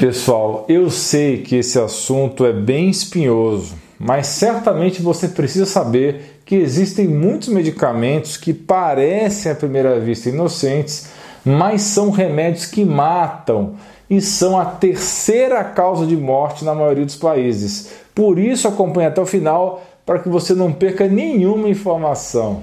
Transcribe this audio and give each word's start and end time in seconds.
Pessoal, 0.00 0.66
eu 0.68 0.90
sei 0.90 1.38
que 1.38 1.56
esse 1.56 1.78
assunto 1.78 2.44
é 2.44 2.52
bem 2.52 2.90
espinhoso, 2.90 3.74
mas 3.98 4.26
certamente 4.26 5.00
você 5.00 5.28
precisa 5.28 5.64
saber 5.64 6.40
que 6.44 6.54
existem 6.54 7.08
muitos 7.08 7.48
medicamentos 7.48 8.36
que 8.36 8.52
parecem 8.52 9.50
à 9.50 9.54
primeira 9.54 9.98
vista 9.98 10.28
inocentes, 10.28 11.08
mas 11.44 11.80
são 11.82 12.10
remédios 12.10 12.66
que 12.66 12.84
matam 12.84 13.74
e 14.08 14.20
são 14.20 14.58
a 14.58 14.66
terceira 14.66 15.64
causa 15.64 16.06
de 16.06 16.16
morte 16.16 16.64
na 16.64 16.74
maioria 16.74 17.04
dos 17.04 17.16
países. 17.16 17.90
Por 18.14 18.38
isso, 18.38 18.68
acompanhe 18.68 19.08
até 19.08 19.20
o 19.20 19.26
final 19.26 19.82
para 20.04 20.18
que 20.18 20.28
você 20.28 20.54
não 20.54 20.72
perca 20.72 21.08
nenhuma 21.08 21.68
informação. 21.68 22.62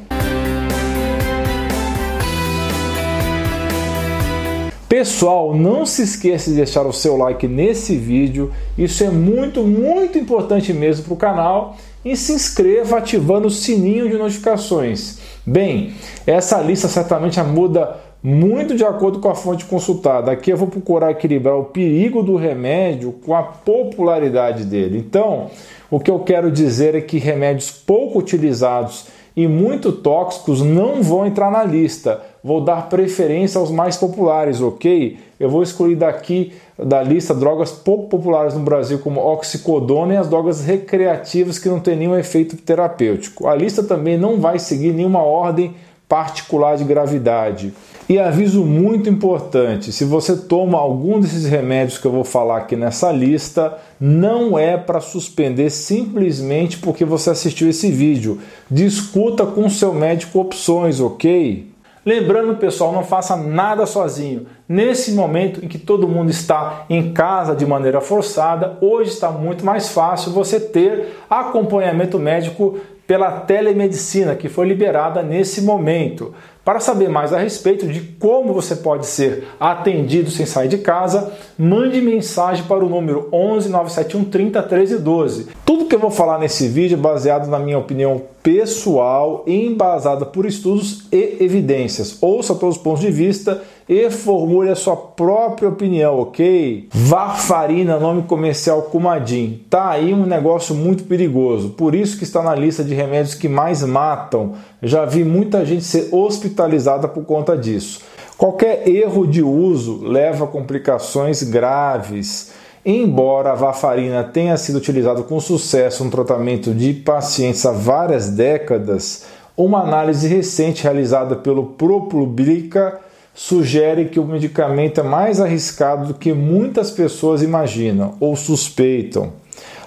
Pessoal, 5.04 5.54
não 5.54 5.86
se 5.86 6.02
esqueça 6.02 6.50
de 6.50 6.56
deixar 6.56 6.88
o 6.88 6.94
seu 6.94 7.18
like 7.18 7.46
nesse 7.46 7.94
vídeo, 7.98 8.54
isso 8.78 9.04
é 9.04 9.10
muito, 9.10 9.62
muito 9.62 10.18
importante 10.18 10.72
mesmo 10.72 11.04
para 11.04 11.14
o 11.14 11.18
canal. 11.18 11.76
E 12.06 12.16
se 12.16 12.32
inscreva 12.32 13.00
ativando 13.00 13.48
o 13.48 13.52
sininho 13.52 14.08
de 14.10 14.18
notificações. 14.18 15.20
Bem, 15.46 15.94
essa 16.26 16.62
lista 16.62 16.88
certamente 16.88 17.38
muda 17.42 17.98
muito 18.24 18.76
de 18.76 18.86
acordo 18.86 19.20
com 19.20 19.28
a 19.28 19.36
fonte 19.36 19.66
consultada. 19.66 20.32
Aqui 20.32 20.52
eu 20.52 20.56
vou 20.56 20.70
procurar 20.70 21.12
equilibrar 21.12 21.58
o 21.58 21.66
perigo 21.66 22.24
do 22.24 22.38
remédio 22.38 23.12
com 23.12 23.36
a 23.36 23.44
popularidade 23.44 24.64
dele. 24.64 25.00
Então, 25.00 25.52
o 25.92 26.00
que 26.00 26.10
eu 26.10 26.20
quero 26.20 26.50
dizer 26.50 26.96
é 26.96 27.02
que 27.02 27.18
remédios 27.18 27.72
pouco 27.72 28.20
utilizados 28.20 29.08
e 29.36 29.48
muito 29.48 29.92
tóxicos 29.92 30.62
não 30.62 31.02
vão 31.02 31.26
entrar 31.26 31.52
na 31.52 31.64
lista. 31.64 32.22
Vou 32.44 32.62
dar 32.62 32.90
preferência 32.90 33.60
aos 33.60 33.72
mais 33.72 33.98
populares, 33.98 34.62
ok? 34.62 35.18
Eu 35.40 35.50
vou 35.50 35.64
excluir 35.64 35.96
daqui 35.96 36.54
da 36.78 37.02
lista 37.02 37.34
drogas 37.34 37.72
pouco 37.72 38.10
populares 38.10 38.54
no 38.54 38.62
Brasil, 38.62 39.00
como 39.00 39.22
oxicodona 39.22 40.14
e 40.14 40.18
as 40.18 40.28
drogas 40.28 40.64
recreativas 40.66 41.58
que 41.58 41.70
não 41.70 41.80
têm 41.80 41.96
nenhum 41.96 42.18
efeito 42.18 42.58
terapêutico. 42.58 43.48
A 43.48 43.56
lista 43.56 43.84
também 43.84 44.18
não 44.18 44.40
vai 44.40 44.60
seguir 44.60 44.94
nenhuma 44.94 45.22
ordem 45.24 45.74
particular 46.14 46.78
de 46.78 46.84
gravidade. 46.84 47.74
E 48.08 48.20
aviso 48.20 48.64
muito 48.64 49.10
importante: 49.10 49.92
se 49.92 50.06
você 50.06 50.38
toma 50.38 50.78
algum 50.78 51.20
desses 51.20 51.46
remédios 51.46 51.98
que 51.98 52.06
eu 52.06 52.12
vou 52.12 52.24
falar 52.24 52.58
aqui 52.58 52.76
nessa 52.76 53.12
lista, 53.12 53.80
não 54.00 54.60
é 54.60 54.78
para 54.78 55.00
suspender 55.00 55.72
simplesmente 55.72 56.78
porque 56.78 57.04
você 57.04 57.32
assistiu 57.32 57.68
esse 57.68 57.90
vídeo. 57.90 58.40
Discuta 58.70 59.44
com 59.44 59.68
seu 59.68 59.92
médico 59.92 60.40
opções, 60.40 61.00
ok? 61.00 61.74
Lembrando, 62.06 62.58
pessoal, 62.58 62.94
não 62.94 63.04
faça 63.04 63.36
nada 63.36 63.88
sozinho. 63.88 64.46
Nesse 64.68 65.12
momento 65.12 65.64
em 65.64 65.68
que 65.68 65.78
todo 65.78 66.08
mundo 66.08 66.30
está 66.30 66.86
em 66.90 67.12
casa 67.12 67.54
de 67.54 67.66
maneira 67.66 68.00
forçada, 68.00 68.78
hoje 68.80 69.12
está 69.12 69.30
muito 69.30 69.66
mais 69.66 69.90
fácil 69.90 70.32
você 70.32 70.60
ter 70.60 71.18
acompanhamento 71.30 72.18
médico 72.18 72.80
pela 73.06 73.32
telemedicina 73.42 74.36
que 74.36 74.48
foi 74.48 74.66
liberada 74.68 75.22
nesse 75.22 75.62
momento. 75.62 76.34
Para 76.64 76.80
saber 76.80 77.10
mais 77.10 77.34
a 77.34 77.38
respeito 77.38 77.86
de 77.86 78.00
como 78.00 78.54
você 78.54 78.78
pode 78.78 79.06
ser 79.06 79.46
atendido 79.60 80.32
sem 80.32 80.46
sair 80.46 80.70
de 80.70 80.78
casa, 80.78 81.34
mande 81.58 82.00
mensagem 82.00 82.64
para 82.64 82.86
o 82.86 82.88
número 82.88 83.28
11 83.34 83.68
971 83.68 84.24
30 84.30 84.64
13 84.64 85.00
12. 85.00 85.48
Tudo 85.66 85.86
que 85.86 85.96
eu 85.96 86.00
vou 86.00 86.10
falar 86.10 86.40
nesse 86.40 86.70
vídeo 86.70 86.98
é 86.98 87.02
baseado 87.02 87.50
na 87.50 87.60
minha 87.60 87.78
opinião 87.78 88.22
pessoal, 88.42 89.44
embasada 89.46 90.26
por 90.26 90.46
estudos 90.46 91.06
e 91.12 91.38
evidências. 91.42 92.18
Ouça 92.22 92.56
todos 92.56 92.78
os 92.78 92.82
pontos 92.82 93.02
de 93.02 93.12
vista 93.12 93.62
e 93.88 94.10
formule 94.10 94.70
a 94.70 94.76
sua 94.76 94.96
própria 94.96 95.70
opinião, 95.70 96.20
ok? 96.20 96.88
Varfarina, 96.92 98.00
nome 98.00 98.24
comercial 98.24 98.84
Kumadin. 98.84 99.62
Tá 99.70 99.90
aí 99.90 100.14
um 100.14 100.26
negócio 100.26 100.74
muito 100.74 101.04
perigoso, 101.04 101.72
por 101.72 101.94
isso 101.94 102.18
que 102.18 102.24
está 102.24 102.42
na 102.42 102.56
lista 102.56 102.84
de 102.84 102.94
remédios 102.94 103.36
que 103.36 103.50
mais 103.50 103.84
matam. 103.84 104.54
Já 104.82 105.06
vi 105.06 105.24
muita 105.24 105.66
gente 105.66 105.84
ser 105.84 106.10
hospitalizada 106.12 107.08
por 107.08 107.26
conta 107.26 107.58
disso. 107.58 108.02
Qualquer 108.38 108.88
erro 108.88 109.28
de 109.28 109.44
uso 109.44 110.04
leva 110.04 110.46
a 110.46 110.48
complicações 110.48 111.44
graves. 111.44 112.52
Embora 112.86 113.52
a 113.52 113.56
varfarina 113.56 114.24
tenha 114.24 114.58
sido 114.58 114.78
utilizada 114.78 115.24
com 115.24 115.40
sucesso 115.40 116.04
no 116.04 116.12
tratamento 116.12 116.74
de 116.74 116.94
pacientes 116.94 117.66
há 117.66 117.72
várias 117.72 118.30
décadas, 118.30 119.26
uma 119.56 119.82
análise 119.82 120.28
recente 120.28 120.84
realizada 120.84 121.36
pelo 121.38 121.68
ProPublica 121.68 123.00
sugere 123.34 124.06
que 124.06 124.20
o 124.20 124.26
medicamento 124.26 125.00
é 125.00 125.04
mais 125.04 125.42
arriscado 125.42 126.08
do 126.08 126.14
que 126.14 126.34
muitas 126.34 126.92
pessoas 126.92 127.42
imaginam 127.42 128.16
ou 128.20 128.36
suspeitam. 128.36 129.34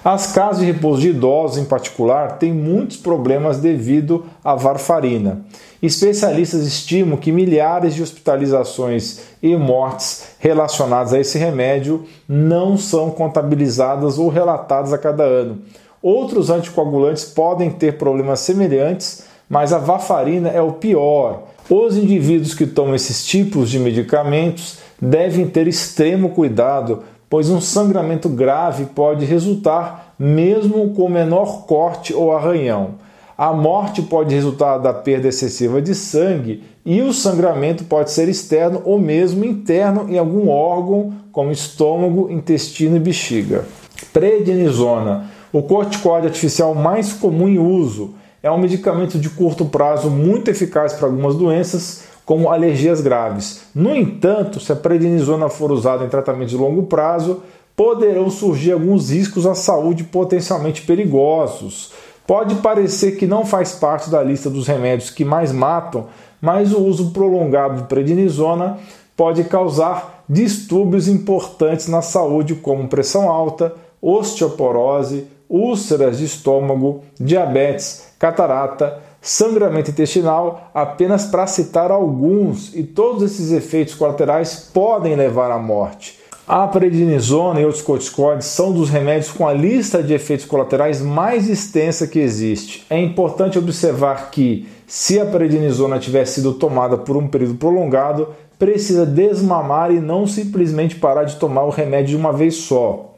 As 0.03 0.31
casas 0.31 0.59
de 0.59 0.71
repouso 0.71 1.01
de 1.01 1.09
idosos, 1.09 1.57
em 1.57 1.65
particular, 1.65 2.37
têm 2.37 2.53
muitos 2.53 2.97
problemas 2.97 3.59
devido 3.59 4.25
à 4.43 4.55
varfarina. 4.55 5.41
Especialistas 5.81 6.65
estimam 6.65 7.17
que 7.17 7.31
milhares 7.31 7.93
de 7.93 8.01
hospitalizações 8.01 9.19
e 9.43 9.55
mortes 9.55 10.29
relacionadas 10.39 11.13
a 11.13 11.19
esse 11.19 11.37
remédio 11.37 12.05
não 12.27 12.77
são 12.77 13.11
contabilizadas 13.11 14.17
ou 14.17 14.29
relatadas 14.29 14.93
a 14.93 14.97
cada 14.97 15.23
ano. 15.23 15.61
Outros 16.01 16.49
anticoagulantes 16.49 17.25
podem 17.25 17.69
ter 17.69 17.97
problemas 17.97 18.39
semelhantes, 18.39 19.23
mas 19.49 19.73
a 19.73 19.77
varfarina 19.77 20.49
é 20.49 20.61
o 20.61 20.73
pior 20.73 21.43
os 21.69 21.97
indivíduos 21.97 22.53
que 22.53 22.65
tomam 22.65 22.95
esses 22.95 23.25
tipos 23.25 23.69
de 23.69 23.79
medicamentos 23.79 24.77
devem 25.01 25.47
ter 25.47 25.67
extremo 25.67 26.29
cuidado, 26.29 27.03
pois 27.29 27.49
um 27.49 27.59
sangramento 27.59 28.29
grave 28.29 28.85
pode 28.85 29.25
resultar 29.25 30.15
mesmo 30.17 30.93
com 30.93 31.09
menor 31.09 31.65
corte 31.65 32.13
ou 32.13 32.31
arranhão. 32.31 32.95
A 33.37 33.53
morte 33.53 34.01
pode 34.01 34.33
resultar 34.33 34.79
da 34.79 34.91
perda 34.91 35.27
excessiva 35.27 35.79
de 35.79 35.93
sangue 35.93 36.63
e 36.83 37.01
o 37.01 37.13
sangramento 37.13 37.83
pode 37.83 38.11
ser 38.11 38.27
externo 38.27 38.81
ou 38.83 38.97
mesmo 38.97 39.45
interno 39.45 40.09
em 40.09 40.17
algum 40.17 40.49
órgão, 40.49 41.13
como 41.31 41.51
estômago, 41.51 42.31
intestino 42.31 42.95
e 42.95 42.99
bexiga. 42.99 43.65
Prednisona, 44.11 45.29
o 45.53 45.61
corticóide 45.61 46.27
artificial 46.27 46.73
mais 46.73 47.13
comum 47.13 47.47
em 47.47 47.59
uso 47.59 48.15
é 48.41 48.51
um 48.51 48.57
medicamento 48.57 49.17
de 49.17 49.29
curto 49.29 49.65
prazo 49.65 50.09
muito 50.09 50.49
eficaz 50.49 50.93
para 50.93 51.07
algumas 51.07 51.35
doenças, 51.35 52.03
como 52.25 52.49
alergias 52.49 52.99
graves. 52.99 53.61
No 53.73 53.95
entanto, 53.95 54.59
se 54.59 54.71
a 54.71 54.75
prednisona 54.75 55.49
for 55.49 55.71
usada 55.71 56.03
em 56.03 56.09
tratamento 56.09 56.49
de 56.49 56.57
longo 56.57 56.83
prazo, 56.83 57.41
poderão 57.75 58.29
surgir 58.29 58.73
alguns 58.73 59.09
riscos 59.11 59.45
à 59.45 59.55
saúde 59.55 60.03
potencialmente 60.03 60.81
perigosos. 60.81 61.93
Pode 62.25 62.55
parecer 62.55 63.13
que 63.13 63.25
não 63.25 63.45
faz 63.45 63.71
parte 63.73 64.09
da 64.09 64.21
lista 64.21 64.49
dos 64.49 64.67
remédios 64.67 65.09
que 65.09 65.23
mais 65.23 65.51
matam, 65.51 66.07
mas 66.41 66.73
o 66.73 66.83
uso 66.83 67.11
prolongado 67.11 67.81
de 67.81 67.87
prednisona 67.87 68.77
pode 69.15 69.45
causar 69.45 70.25
distúrbios 70.27 71.07
importantes 71.07 71.87
na 71.87 72.01
saúde, 72.01 72.55
como 72.55 72.89
pressão 72.89 73.29
alta, 73.29 73.73
osteoporose, 74.01 75.27
úlceras 75.49 76.17
de 76.17 76.25
estômago, 76.25 77.03
diabetes, 77.19 78.06
catarata, 78.19 78.99
sangramento 79.21 79.91
intestinal, 79.91 80.71
apenas 80.73 81.25
para 81.25 81.47
citar 81.47 81.91
alguns, 81.91 82.75
e 82.75 82.83
todos 82.83 83.23
esses 83.23 83.51
efeitos 83.51 83.93
colaterais 83.93 84.69
podem 84.73 85.15
levar 85.15 85.51
à 85.51 85.57
morte. 85.57 86.17
A 86.47 86.65
prednisona 86.65 87.59
e 87.59 87.65
outros 87.65 87.83
corticoides 87.83 88.47
são 88.47 88.71
dos 88.71 88.89
remédios 88.89 89.31
com 89.31 89.45
a 89.45 89.51
lista 89.51 90.01
de 90.01 90.13
efeitos 90.13 90.45
colaterais 90.45 91.01
mais 91.01 91.49
extensa 91.49 92.07
que 92.07 92.19
existe. 92.19 92.85
É 92.89 92.97
importante 92.97 93.59
observar 93.59 94.31
que, 94.31 94.65
se 94.87 95.19
a 95.19 95.25
prednisona 95.25 95.99
tiver 95.99 96.23
sido 96.25 96.53
tomada 96.53 96.97
por 96.97 97.17
um 97.17 97.27
período 97.27 97.55
prolongado, 97.55 98.29
precisa 98.57 99.05
desmamar 99.05 99.91
e 99.91 99.99
não 99.99 100.25
simplesmente 100.25 100.95
parar 100.95 101.25
de 101.25 101.35
tomar 101.35 101.63
o 101.65 101.69
remédio 101.69 102.11
de 102.11 102.15
uma 102.15 102.31
vez 102.31 102.55
só. 102.55 103.13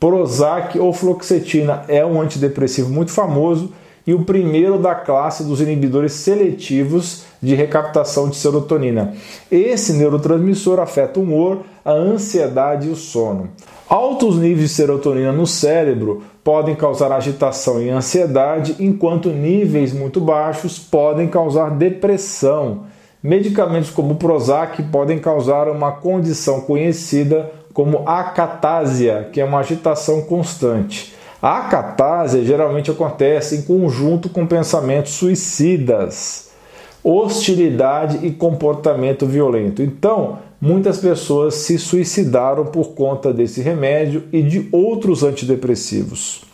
Prozac 0.00 0.76
ou 0.76 0.92
fluoxetina 0.92 1.84
é 1.86 2.04
um 2.04 2.20
antidepressivo 2.20 2.90
muito 2.90 3.12
famoso 3.12 3.72
e 4.06 4.14
o 4.14 4.24
primeiro 4.24 4.78
da 4.78 4.94
classe 4.94 5.44
dos 5.44 5.60
inibidores 5.60 6.12
seletivos 6.12 7.24
de 7.40 7.54
recaptação 7.54 8.28
de 8.28 8.36
serotonina. 8.36 9.14
Esse 9.50 9.92
neurotransmissor 9.92 10.80
afeta 10.80 11.20
o 11.20 11.22
humor, 11.22 11.62
a 11.84 11.92
ansiedade 11.92 12.88
e 12.88 12.90
o 12.90 12.96
sono. 12.96 13.50
Altos 13.88 14.36
níveis 14.36 14.70
de 14.70 14.74
serotonina 14.74 15.32
no 15.32 15.46
cérebro 15.46 16.22
podem 16.42 16.74
causar 16.74 17.12
agitação 17.12 17.80
e 17.80 17.90
ansiedade, 17.90 18.76
enquanto 18.80 19.28
níveis 19.28 19.92
muito 19.92 20.20
baixos 20.20 20.78
podem 20.78 21.28
causar 21.28 21.70
depressão. 21.70 22.84
Medicamentos 23.22 23.90
como 23.90 24.14
o 24.14 24.16
Prozac 24.16 24.82
podem 24.84 25.18
causar 25.18 25.68
uma 25.68 25.92
condição 25.92 26.62
conhecida 26.62 27.52
como 27.72 28.08
acatásia, 28.08 29.28
que 29.32 29.40
é 29.40 29.44
uma 29.44 29.60
agitação 29.60 30.22
constante. 30.22 31.14
A 31.42 31.58
acatásia 31.58 32.44
geralmente 32.44 32.88
acontece 32.88 33.56
em 33.56 33.62
conjunto 33.62 34.28
com 34.28 34.46
pensamentos 34.46 35.14
suicidas, 35.14 36.52
hostilidade 37.02 38.24
e 38.24 38.30
comportamento 38.30 39.26
violento. 39.26 39.82
Então, 39.82 40.38
muitas 40.60 40.98
pessoas 40.98 41.54
se 41.54 41.80
suicidaram 41.80 42.66
por 42.66 42.90
conta 42.90 43.32
desse 43.32 43.60
remédio 43.60 44.22
e 44.32 44.40
de 44.40 44.68
outros 44.70 45.24
antidepressivos. 45.24 46.44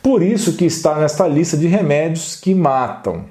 Por 0.00 0.22
isso 0.22 0.52
que 0.52 0.66
está 0.66 0.94
nesta 1.00 1.26
lista 1.26 1.56
de 1.56 1.66
remédios 1.66 2.36
que 2.36 2.54
matam. 2.54 3.24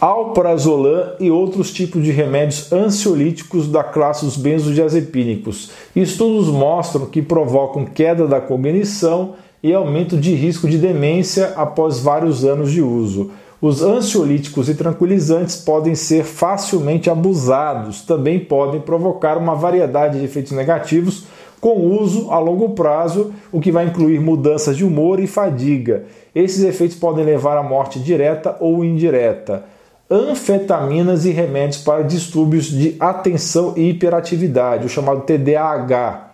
Alprazolam 0.00 1.14
e 1.20 1.30
outros 1.30 1.72
tipos 1.72 2.02
de 2.02 2.10
remédios 2.10 2.72
ansiolíticos 2.72 3.68
da 3.68 3.84
classe 3.84 4.24
dos 4.24 4.36
benzodiazepínicos. 4.36 5.70
Estudos 5.94 6.48
mostram 6.48 7.06
que 7.06 7.22
provocam 7.22 7.84
queda 7.84 8.26
da 8.26 8.40
cognição 8.40 9.34
e 9.62 9.72
aumento 9.74 10.16
de 10.16 10.34
risco 10.34 10.68
de 10.68 10.78
demência 10.78 11.52
após 11.56 12.00
vários 12.00 12.44
anos 12.44 12.70
de 12.72 12.80
uso. 12.80 13.30
Os 13.60 13.82
ansiolíticos 13.82 14.70
e 14.70 14.74
tranquilizantes 14.74 15.56
podem 15.56 15.94
ser 15.94 16.24
facilmente 16.24 17.10
abusados, 17.10 18.00
também 18.00 18.40
podem 18.40 18.80
provocar 18.80 19.36
uma 19.36 19.54
variedade 19.54 20.18
de 20.18 20.24
efeitos 20.24 20.52
negativos 20.52 21.24
com 21.60 21.86
uso 21.86 22.30
a 22.30 22.38
longo 22.38 22.70
prazo, 22.70 23.34
o 23.52 23.60
que 23.60 23.70
vai 23.70 23.84
incluir 23.84 24.18
mudanças 24.18 24.78
de 24.78 24.84
humor 24.84 25.20
e 25.20 25.26
fadiga. 25.26 26.04
Esses 26.34 26.64
efeitos 26.64 26.96
podem 26.96 27.22
levar 27.22 27.58
à 27.58 27.62
morte 27.62 27.98
direta 27.98 28.56
ou 28.60 28.82
indireta. 28.82 29.64
Anfetaminas 30.10 31.26
e 31.26 31.30
remédios 31.30 31.82
para 31.82 32.02
distúrbios 32.02 32.64
de 32.64 32.96
atenção 32.98 33.74
e 33.76 33.90
hiperatividade, 33.90 34.86
o 34.86 34.88
chamado 34.88 35.20
TDAH. 35.20 36.30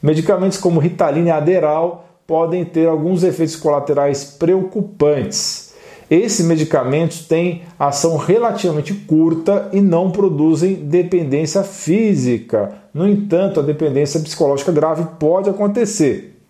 Medicamentos 0.00 0.56
como 0.56 0.78
Ritalina 0.78 1.28
e 1.28 1.32
Aderal 1.32 2.09
podem 2.30 2.64
ter 2.64 2.86
alguns 2.86 3.24
efeitos 3.24 3.56
colaterais 3.56 4.22
preocupantes. 4.22 5.74
Esses 6.08 6.46
medicamentos 6.46 7.26
têm 7.26 7.62
ação 7.76 8.16
relativamente 8.16 8.94
curta 8.94 9.68
e 9.72 9.80
não 9.80 10.12
produzem 10.12 10.76
dependência 10.76 11.64
física. 11.64 12.72
No 12.94 13.08
entanto, 13.08 13.58
a 13.58 13.64
dependência 13.64 14.20
psicológica 14.20 14.70
grave 14.70 15.04
pode 15.18 15.50
acontecer. 15.50 16.40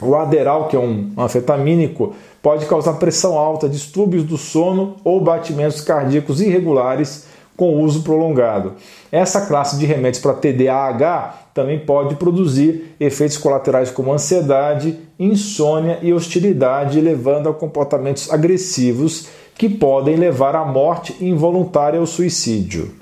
O 0.00 0.14
Aderal, 0.14 0.68
que 0.68 0.76
é 0.76 0.78
um 0.78 1.12
anfetamínico, 1.18 2.14
pode 2.40 2.64
causar 2.64 2.94
pressão 2.94 3.38
alta, 3.38 3.68
distúrbios 3.68 4.24
do 4.24 4.38
sono 4.38 4.96
ou 5.04 5.20
batimentos 5.20 5.82
cardíacos 5.82 6.40
irregulares 6.40 7.26
com 7.56 7.82
uso 7.82 8.02
prolongado. 8.02 8.74
Essa 9.10 9.46
classe 9.46 9.78
de 9.78 9.86
remédios 9.86 10.22
para 10.22 10.34
TDAH 10.34 11.46
também 11.54 11.78
pode 11.78 12.16
produzir 12.16 12.94
efeitos 13.00 13.38
colaterais 13.38 13.90
como 13.90 14.12
ansiedade, 14.12 14.98
insônia 15.18 15.98
e 16.02 16.12
hostilidade, 16.12 17.00
levando 17.00 17.48
a 17.48 17.54
comportamentos 17.54 18.30
agressivos 18.30 19.28
que 19.56 19.68
podem 19.68 20.16
levar 20.16 20.54
à 20.54 20.64
morte 20.64 21.16
involuntária 21.20 21.98
ou 21.98 22.06
suicídio. 22.06 22.92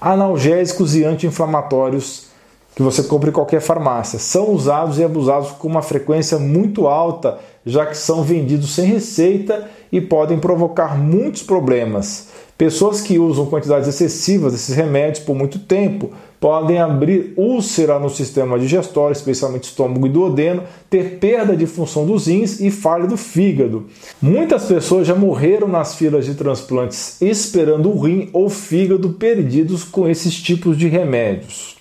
Analgésicos 0.00 0.94
e 0.94 1.04
anti-inflamatórios 1.04 2.31
que 2.74 2.82
você 2.82 3.02
compra 3.02 3.30
em 3.30 3.32
qualquer 3.32 3.60
farmácia 3.60 4.18
são 4.18 4.50
usados 4.50 4.98
e 4.98 5.04
abusados 5.04 5.50
com 5.52 5.68
uma 5.68 5.82
frequência 5.82 6.38
muito 6.38 6.86
alta, 6.86 7.38
já 7.64 7.86
que 7.86 7.96
são 7.96 8.22
vendidos 8.22 8.74
sem 8.74 8.86
receita 8.86 9.68
e 9.90 10.00
podem 10.00 10.38
provocar 10.38 10.98
muitos 10.98 11.42
problemas. 11.42 12.28
Pessoas 12.56 13.00
que 13.00 13.18
usam 13.18 13.46
quantidades 13.46 13.88
excessivas 13.88 14.52
desses 14.52 14.74
remédios 14.74 15.24
por 15.24 15.34
muito 15.34 15.58
tempo 15.58 16.10
podem 16.38 16.78
abrir 16.78 17.34
úlcera 17.36 17.98
no 17.98 18.08
sistema 18.08 18.58
digestório, 18.58 19.12
especialmente 19.12 19.64
estômago 19.64 20.06
e 20.06 20.10
duodeno, 20.10 20.62
ter 20.88 21.18
perda 21.18 21.56
de 21.56 21.66
função 21.66 22.06
dos 22.06 22.26
rins 22.26 22.60
e 22.60 22.70
falha 22.70 23.06
do 23.06 23.16
fígado. 23.16 23.86
Muitas 24.20 24.64
pessoas 24.64 25.06
já 25.06 25.14
morreram 25.14 25.66
nas 25.66 25.94
filas 25.94 26.24
de 26.24 26.34
transplantes 26.34 27.20
esperando 27.20 27.90
o 27.90 28.00
rim 28.00 28.28
ou 28.32 28.48
fígado 28.48 29.10
perdidos 29.10 29.82
com 29.82 30.08
esses 30.08 30.34
tipos 30.34 30.76
de 30.76 30.88
remédios. 30.88 31.71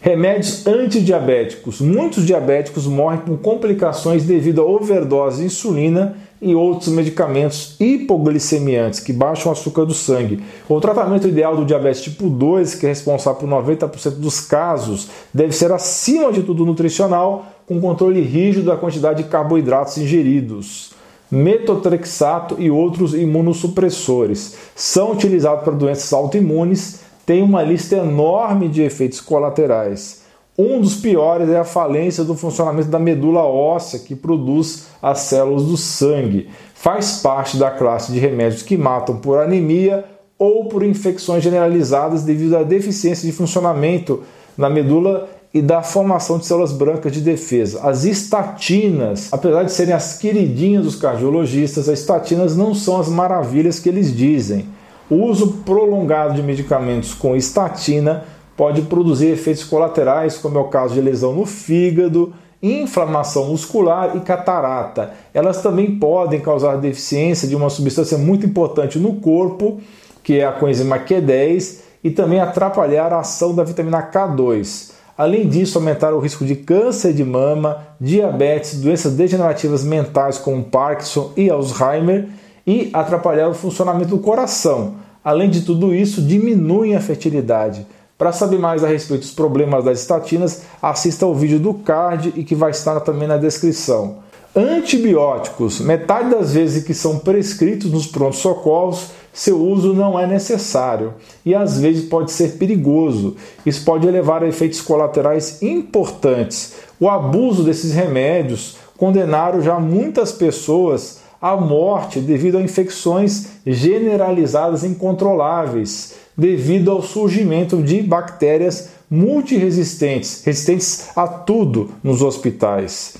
Remédios 0.00 0.64
antidiabéticos. 0.64 1.80
Muitos 1.80 2.24
diabéticos 2.24 2.86
morrem 2.86 3.18
por 3.18 3.38
complicações 3.38 4.22
devido 4.22 4.60
à 4.60 4.64
overdose 4.64 5.40
de 5.40 5.46
insulina 5.46 6.16
e 6.40 6.54
outros 6.54 6.88
medicamentos 6.88 7.74
hipoglicemiantes 7.80 9.00
que 9.00 9.12
baixam 9.12 9.50
o 9.50 9.52
açúcar 9.52 9.84
do 9.84 9.92
sangue. 9.92 10.40
O 10.68 10.80
tratamento 10.80 11.26
ideal 11.26 11.56
do 11.56 11.64
diabetes 11.64 12.02
tipo 12.02 12.30
2, 12.30 12.76
que 12.76 12.86
é 12.86 12.90
responsável 12.90 13.40
por 13.40 13.48
90% 13.48 14.10
dos 14.20 14.40
casos, 14.40 15.08
deve 15.34 15.52
ser 15.52 15.72
acima 15.72 16.32
de 16.32 16.44
tudo 16.44 16.64
nutricional, 16.64 17.46
com 17.66 17.80
controle 17.80 18.20
rígido 18.20 18.66
da 18.66 18.76
quantidade 18.76 19.24
de 19.24 19.28
carboidratos 19.28 19.98
ingeridos. 19.98 20.92
Metotrexato 21.30 22.56
e 22.58 22.70
outros 22.70 23.14
imunossupressores 23.14 24.56
são 24.74 25.12
utilizados 25.12 25.64
para 25.64 25.74
doenças 25.74 26.10
autoimunes, 26.12 27.00
têm 27.28 27.42
uma 27.42 27.62
lista 27.62 27.96
enorme 27.96 28.70
de 28.70 28.80
efeitos 28.80 29.20
colaterais. 29.20 30.22
Um 30.56 30.80
dos 30.80 30.94
piores 30.94 31.50
é 31.50 31.58
a 31.58 31.64
falência 31.64 32.24
do 32.24 32.34
funcionamento 32.34 32.88
da 32.88 32.98
medula 32.98 33.42
óssea, 33.42 33.98
que 33.98 34.16
produz 34.16 34.86
as 35.02 35.18
células 35.18 35.64
do 35.64 35.76
sangue. 35.76 36.48
Faz 36.72 37.20
parte 37.20 37.58
da 37.58 37.70
classe 37.70 38.10
de 38.12 38.18
remédios 38.18 38.62
que 38.62 38.78
matam 38.78 39.16
por 39.16 39.38
anemia 39.38 40.06
ou 40.38 40.70
por 40.70 40.82
infecções 40.82 41.44
generalizadas 41.44 42.22
devido 42.22 42.56
à 42.56 42.62
deficiência 42.62 43.30
de 43.30 43.36
funcionamento 43.36 44.22
na 44.56 44.70
medula 44.70 45.28
e 45.52 45.60
da 45.60 45.82
formação 45.82 46.38
de 46.38 46.46
células 46.46 46.72
brancas 46.72 47.12
de 47.12 47.20
defesa. 47.20 47.86
As 47.86 48.06
estatinas, 48.06 49.28
apesar 49.30 49.64
de 49.64 49.72
serem 49.72 49.92
as 49.92 50.16
queridinhas 50.16 50.82
dos 50.82 50.96
cardiologistas, 50.96 51.90
as 51.90 51.98
estatinas 51.98 52.56
não 52.56 52.74
são 52.74 52.98
as 52.98 53.08
maravilhas 53.10 53.78
que 53.78 53.90
eles 53.90 54.16
dizem. 54.16 54.77
O 55.10 55.16
uso 55.24 55.62
prolongado 55.64 56.34
de 56.34 56.42
medicamentos 56.42 57.14
com 57.14 57.34
estatina 57.34 58.24
pode 58.54 58.82
produzir 58.82 59.28
efeitos 59.28 59.64
colaterais, 59.64 60.36
como 60.36 60.58
é 60.58 60.60
o 60.60 60.68
caso 60.68 60.92
de 60.92 61.00
lesão 61.00 61.32
no 61.32 61.46
fígado, 61.46 62.34
inflamação 62.62 63.46
muscular 63.46 64.16
e 64.16 64.20
catarata. 64.20 65.12
Elas 65.32 65.62
também 65.62 65.98
podem 65.98 66.40
causar 66.40 66.76
deficiência 66.76 67.48
de 67.48 67.56
uma 67.56 67.70
substância 67.70 68.18
muito 68.18 68.44
importante 68.44 68.98
no 68.98 69.14
corpo, 69.14 69.80
que 70.22 70.40
é 70.40 70.44
a 70.44 70.52
coenzima 70.52 70.98
Q10, 70.98 71.78
e 72.04 72.10
também 72.10 72.40
atrapalhar 72.40 73.12
a 73.12 73.20
ação 73.20 73.54
da 73.54 73.64
vitamina 73.64 74.02
K2. 74.02 74.92
Além 75.16 75.48
disso, 75.48 75.78
aumentar 75.78 76.12
o 76.12 76.20
risco 76.20 76.44
de 76.44 76.54
câncer 76.54 77.12
de 77.12 77.24
mama, 77.24 77.88
diabetes, 78.00 78.80
doenças 78.80 79.14
degenerativas 79.14 79.82
mentais 79.82 80.38
como 80.38 80.62
Parkinson 80.64 81.32
e 81.36 81.48
Alzheimer 81.48 82.28
e 82.68 82.90
atrapalhar 82.92 83.48
o 83.48 83.54
funcionamento 83.54 84.10
do 84.10 84.18
coração. 84.18 84.96
Além 85.24 85.48
de 85.48 85.62
tudo 85.62 85.94
isso, 85.94 86.20
diminuem 86.20 86.94
a 86.94 87.00
fertilidade. 87.00 87.86
Para 88.18 88.30
saber 88.30 88.58
mais 88.58 88.84
a 88.84 88.86
respeito 88.86 89.22
dos 89.22 89.30
problemas 89.30 89.82
das 89.86 90.02
estatinas, 90.02 90.64
assista 90.82 91.24
ao 91.24 91.34
vídeo 91.34 91.58
do 91.58 91.72
card 91.72 92.34
e 92.36 92.44
que 92.44 92.54
vai 92.54 92.70
estar 92.70 93.00
também 93.00 93.26
na 93.26 93.38
descrição. 93.38 94.16
Antibióticos, 94.54 95.80
metade 95.80 96.28
das 96.28 96.52
vezes 96.52 96.84
que 96.84 96.92
são 96.92 97.18
prescritos 97.18 97.90
nos 97.90 98.06
prontos 98.06 98.40
socorros, 98.40 99.12
seu 99.32 99.58
uso 99.58 99.94
não 99.94 100.20
é 100.20 100.26
necessário 100.26 101.14
e 101.46 101.54
às 101.54 101.80
vezes 101.80 102.04
pode 102.04 102.32
ser 102.32 102.58
perigoso. 102.58 103.34
Isso 103.64 103.82
pode 103.82 104.06
levar 104.06 104.42
a 104.42 104.48
efeitos 104.48 104.82
colaterais 104.82 105.62
importantes. 105.62 106.74
O 107.00 107.08
abuso 107.08 107.62
desses 107.62 107.94
remédios 107.94 108.76
condenaram 108.98 109.62
já 109.62 109.80
muitas 109.80 110.32
pessoas 110.32 111.20
à 111.40 111.56
morte 111.56 112.20
devido 112.20 112.58
a 112.58 112.62
infecções 112.62 113.48
generalizadas 113.66 114.84
incontroláveis 114.84 116.14
devido 116.36 116.90
ao 116.90 117.02
surgimento 117.02 117.82
de 117.82 118.00
bactérias 118.00 118.90
multiresistentes, 119.10 120.44
resistentes 120.44 121.08
a 121.16 121.26
tudo 121.26 121.90
nos 122.02 122.22
hospitais. 122.22 123.16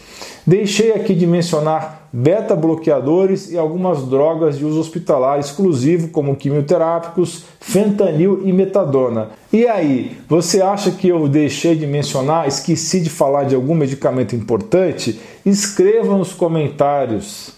Deixei 0.47 0.93
aqui 0.93 1.15
de 1.15 1.27
mencionar 1.27 2.09
beta-bloqueadores 2.13 3.51
e 3.51 3.59
algumas 3.59 4.05
drogas 4.05 4.57
de 4.57 4.65
uso 4.65 4.81
hospitalar 4.81 5.39
exclusivo, 5.39 6.09
como 6.09 6.37
quimioterápicos, 6.37 7.45
fentanil 7.61 8.43
e 8.45 8.53
metadona. 8.53 9.31
E 9.53 9.67
aí, 9.67 10.17
você 10.29 10.63
acha 10.63 10.91
que 10.91 11.09
eu 11.09 11.29
deixei 11.29 11.75
de 11.75 11.87
mencionar, 11.87 12.49
esqueci 12.49 13.01
de 13.01 13.11
falar 13.11 13.45
de 13.45 13.55
algum 13.55 13.75
medicamento 13.75 14.35
importante? 14.35 15.21
Escreva 15.45 16.17
nos 16.17 16.33
comentários. 16.33 17.58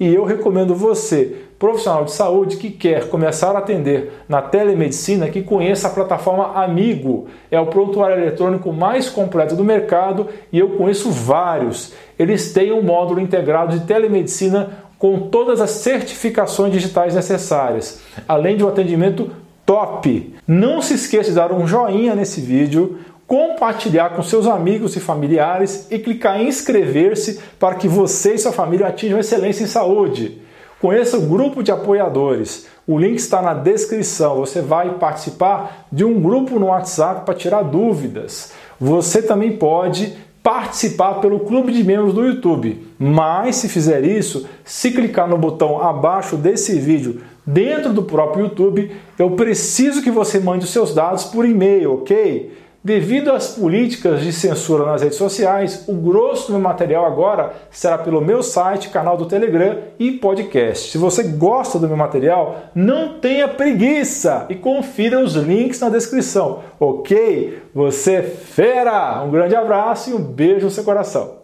E 0.00 0.14
eu 0.14 0.24
recomendo 0.24 0.74
você 0.74 1.36
profissional 1.58 2.06
de 2.06 2.12
saúde 2.12 2.56
que 2.56 2.70
quer 2.70 3.10
começar 3.10 3.54
a 3.54 3.58
atender 3.58 4.22
na 4.26 4.40
telemedicina 4.40 5.28
que 5.28 5.42
conheça 5.42 5.88
a 5.88 5.90
plataforma 5.90 6.54
Amigo. 6.54 7.26
É 7.50 7.60
o 7.60 7.66
prontuário 7.66 8.16
eletrônico 8.16 8.72
mais 8.72 9.10
completo 9.10 9.54
do 9.54 9.62
mercado 9.62 10.26
e 10.50 10.58
eu 10.58 10.70
conheço 10.70 11.10
vários. 11.10 11.92
Eles 12.18 12.50
têm 12.54 12.72
um 12.72 12.82
módulo 12.82 13.20
integrado 13.20 13.78
de 13.78 13.84
telemedicina 13.84 14.70
com 14.98 15.28
todas 15.28 15.60
as 15.60 15.70
certificações 15.70 16.72
digitais 16.72 17.14
necessárias, 17.14 18.00
além 18.26 18.56
de 18.56 18.64
um 18.64 18.68
atendimento 18.68 19.30
top. 19.66 20.34
Não 20.48 20.80
se 20.80 20.94
esqueça 20.94 21.28
de 21.28 21.36
dar 21.36 21.52
um 21.52 21.66
joinha 21.66 22.14
nesse 22.14 22.40
vídeo, 22.40 22.98
compartilhar 23.30 24.16
com 24.16 24.24
seus 24.24 24.44
amigos 24.44 24.96
e 24.96 25.00
familiares 25.00 25.86
e 25.88 26.00
clicar 26.00 26.40
em 26.40 26.48
inscrever-se 26.48 27.38
para 27.60 27.76
que 27.76 27.86
você 27.86 28.34
e 28.34 28.38
sua 28.38 28.50
família 28.50 28.88
atinjam 28.88 29.20
excelência 29.20 29.62
em 29.62 29.68
saúde. 29.68 30.42
Conheça 30.80 31.16
o 31.16 31.28
grupo 31.28 31.62
de 31.62 31.70
apoiadores. 31.70 32.66
O 32.88 32.98
link 32.98 33.18
está 33.18 33.40
na 33.40 33.54
descrição. 33.54 34.38
Você 34.38 34.60
vai 34.60 34.94
participar 34.94 35.86
de 35.92 36.04
um 36.04 36.20
grupo 36.20 36.58
no 36.58 36.66
WhatsApp 36.66 37.24
para 37.24 37.36
tirar 37.36 37.62
dúvidas. 37.62 38.52
Você 38.80 39.22
também 39.22 39.56
pode 39.56 40.12
participar 40.42 41.20
pelo 41.20 41.38
clube 41.38 41.72
de 41.72 41.84
membros 41.84 42.12
do 42.12 42.26
YouTube. 42.26 42.84
Mas 42.98 43.54
se 43.54 43.68
fizer 43.68 44.04
isso, 44.04 44.48
se 44.64 44.90
clicar 44.90 45.28
no 45.28 45.38
botão 45.38 45.80
abaixo 45.80 46.36
desse 46.36 46.80
vídeo 46.80 47.20
dentro 47.46 47.92
do 47.92 48.02
próprio 48.02 48.46
YouTube, 48.46 48.90
eu 49.16 49.30
preciso 49.32 50.02
que 50.02 50.10
você 50.10 50.40
mande 50.40 50.64
os 50.64 50.72
seus 50.72 50.92
dados 50.92 51.26
por 51.26 51.46
e-mail, 51.46 51.94
ok? 51.94 52.58
Devido 52.82 53.30
às 53.30 53.48
políticas 53.48 54.22
de 54.22 54.32
censura 54.32 54.86
nas 54.86 55.02
redes 55.02 55.18
sociais, 55.18 55.84
o 55.86 55.92
grosso 55.92 56.46
do 56.46 56.52
meu 56.54 56.62
material 56.62 57.04
agora 57.04 57.52
será 57.70 57.98
pelo 57.98 58.22
meu 58.22 58.42
site, 58.42 58.88
canal 58.88 59.18
do 59.18 59.26
Telegram 59.26 59.76
e 59.98 60.12
podcast. 60.12 60.90
Se 60.90 60.96
você 60.96 61.24
gosta 61.24 61.78
do 61.78 61.86
meu 61.86 61.96
material, 61.96 62.70
não 62.74 63.18
tenha 63.18 63.46
preguiça 63.48 64.46
e 64.48 64.54
confira 64.54 65.22
os 65.22 65.34
links 65.34 65.78
na 65.78 65.90
descrição, 65.90 66.60
ok? 66.80 67.62
Você 67.74 68.14
é 68.14 68.22
fera! 68.22 69.22
Um 69.24 69.30
grande 69.30 69.54
abraço 69.54 70.08
e 70.08 70.14
um 70.14 70.22
beijo 70.22 70.64
no 70.64 70.70
seu 70.70 70.82
coração. 70.82 71.39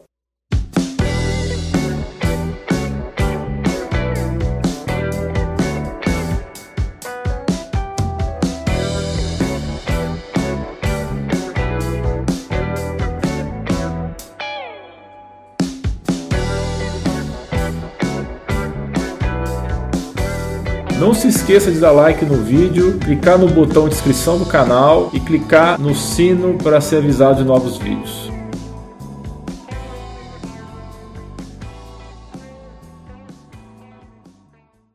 Não 20.98 21.12
se 21.12 21.28
esqueça 21.28 21.70
de 21.70 21.78
dar 21.78 21.90
like 21.90 22.24
no 22.24 22.42
vídeo, 22.42 22.98
clicar 22.98 23.38
no 23.38 23.46
botão 23.48 23.86
de 23.86 23.94
inscrição 23.94 24.38
do 24.38 24.46
canal 24.46 25.10
e 25.12 25.20
clicar 25.20 25.78
no 25.78 25.94
sino 25.94 26.54
para 26.54 26.80
ser 26.80 26.96
avisado 26.96 27.42
de 27.42 27.44
novos 27.44 27.76
vídeos. 27.76 28.35